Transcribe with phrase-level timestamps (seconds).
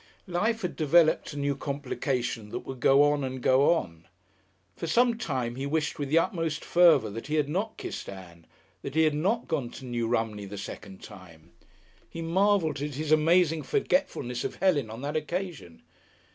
[0.25, 4.07] Life had developed a new complication that would go on and go on.
[4.75, 8.47] For some time he wished with the utmost fervour that he had not kissed Ann,
[8.81, 11.51] that he had not gone to New Romney the second time.
[12.09, 15.83] He marvelled at his amazing forgetfulness of Helen on that occasion.